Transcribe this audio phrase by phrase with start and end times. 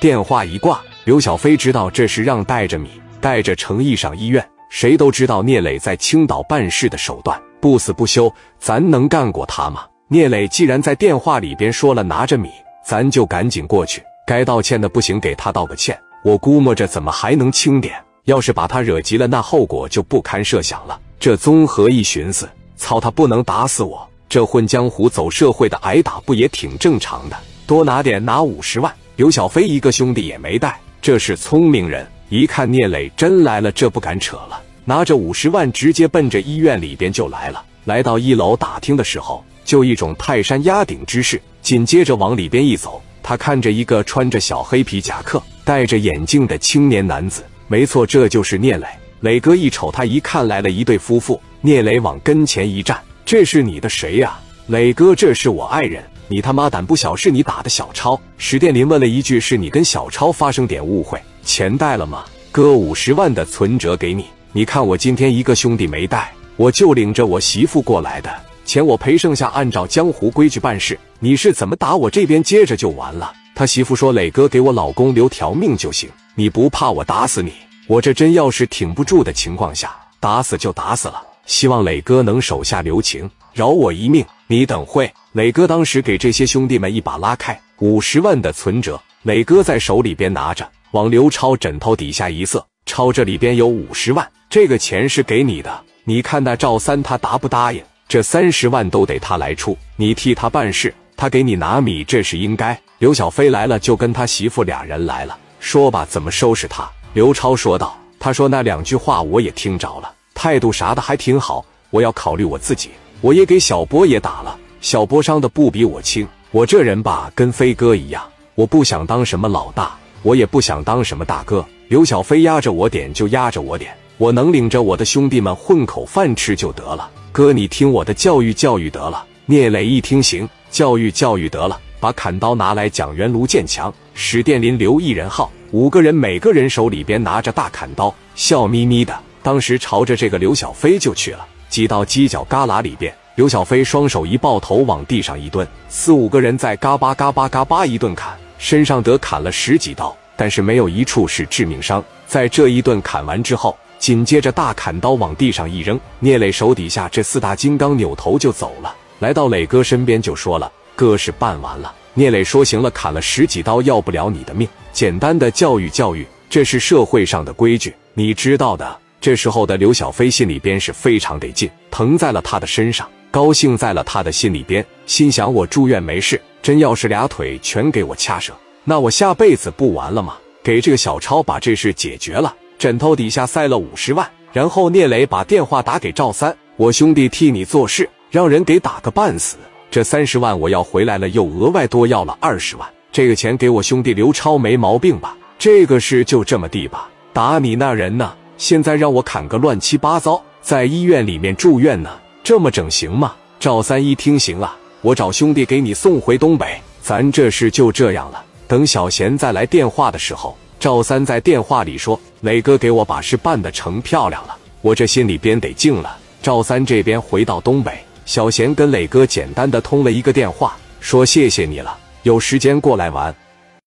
[0.00, 2.88] 电话一挂，刘小飞知道这是让带着米、
[3.20, 4.42] 带着诚意上医院。
[4.70, 9.82] 谁都知道聂磊在青岛办事的手段，不死不休，咱能干过他吗？
[10.08, 12.48] 聂磊既然在电话里边说了拿着米，
[12.82, 14.02] 咱就赶紧过去。
[14.26, 15.98] 该道歉的不行，给他道个歉。
[16.24, 17.94] 我估摸着怎么还能轻点？
[18.24, 20.98] 要是把他惹急了，那后果就不堪设想了。
[21.18, 24.08] 这综合一寻思，操他不能打死我！
[24.30, 27.36] 这混江湖走社会的挨打不也挺正常的？
[27.66, 28.90] 多拿点，拿五十万。
[29.20, 32.06] 刘小飞一个兄弟也没带，这是聪明人。
[32.30, 37.62] 一看聂磊真来了，这不敢扯了，拿着五十万直接奔着医院里边就来了。
[37.84, 39.44] 来到一楼打听的时候。
[39.62, 48.86] 就一种泰山压顶之势，紧接着往里边一走，他看着一个穿着小黑皮夹克、戴着眼镜的青年男子，没错，这就是聂磊。
[49.20, 51.38] 磊哥一瞅，他一看来了一对夫妇。
[51.60, 58.18] 聂磊往跟前一站：“这是你的谁呀？”磊哥：“这是我爱人。”你他妈胆不小，是你打的小超。
[58.38, 64.26] 史殿林问了一句：“是你跟小超发生点误会，钱带了吗？”哥，五十万的存折给你。
[64.52, 68.32] 你看我今天一个兄弟没带，我就领着我媳妇过来的。
[68.64, 70.96] 钱我赔，剩下按照江湖规矩办事。
[71.18, 73.32] 你是怎么打我这边接着就完了。
[73.52, 77.52] 他媳妇说：“磊哥给我老公留条命就行，你不怕我打死你？
[77.88, 81.20] 我这真要是挺不住的情况下，打死就打死了。
[81.50, 84.24] 希望磊哥能手下留情，饶我一命。
[84.46, 95.84] 你等会。”磊哥当时给这些兄弟们一把拉开，五十万的存折，磊哥在手里边拿着，往刘超枕头底下一塞：“超，这里边有五十万，这个钱是给你的。
[96.04, 102.80] 你看那赵三他答不答应？”这三十万都得他来出，你替他办事，他给你拿米，这是应该。
[102.98, 106.88] 刘小飞来了，就跟他媳妇俩人来了，说吧，怎么收拾他？
[107.12, 110.12] 刘超说道：“他说那两句话我也听着了，
[110.42, 111.62] 态度啥的还挺好。
[111.90, 112.88] 我要考虑我自己，
[113.20, 116.26] 我也给小波也打了，小波伤的不比我轻。
[116.50, 118.22] 我这人吧，跟飞哥一样，
[118.54, 121.62] 我不想当什么老大，我也不想当什么大哥。
[121.88, 129.22] 刘小飞压着我点就压着我点，我能领着我的兄弟们混口饭吃就得了。”哥，你听我的教育教育得了。
[129.44, 132.88] 聂磊一听行，教育教育得了，把砍刀拿来。
[132.88, 141.46] 蒋元、卢建强、史殿林、刘一人号五个人，每个人手里边拿着大砍刀，笑眯眯的，当时朝着这个刘小飞就去了。
[141.68, 152.02] 挤到犄角旮旯里边，刘小飞双手一抱头，往地上一蹲，四五个人在嘎巴嘎巴嘎巴一顿砍，身上得砍了十几刀，但是没有一处是致命伤。
[152.26, 153.76] 在这一顿砍完之后。
[154.00, 164.66] 紧接着，大砍刀往地上一扔，聂磊手底下这四大金刚扭头就走了，来到磊哥身边就说了：“哥是办完了。”聂磊说：“行了，砍了十几刀，要不了你的命。
[164.90, 180.36] 简单的教育教育，这是社会上的规矩，你知道的。”这时候的刘小飞心里边是非常得劲，疼在了他的身上，高兴在了他的心里边，心想：我住院没事，真要是俩腿全给我掐折，那我下辈子不完了吗？
[180.62, 182.54] 给这个小超把这事解决了。
[182.78, 189.58] 枕头底下塞了五十万，然后聂磊把电话打给赵三：“我兄弟替你做事，让人给打个半死。
[189.90, 192.88] 这三十万我要回来了，又额外多要了二十万。
[193.12, 195.36] 这个钱给我兄弟刘超没毛病吧？
[195.58, 197.10] 这个事就这么地吧。
[197.34, 198.32] 打你那人呢？
[198.60, 202.10] 现在让我砍个乱七八糟，在医院里面住院呢，
[202.44, 208.44] 这么整行吗？”赵三一听行啊，我找兄弟给你送回东北，咱这事就这样了。
[208.68, 210.54] 等小贤再来电话的时候。
[210.78, 217.92] 赵三在电话里说：“磊哥给我把事办得成漂亮了，我这心里边得静了。”赵三这边回到东北，
[218.26, 223.34] 小贤跟磊哥简单的通了一个电话，说：“谢谢你了，有时间过来玩。”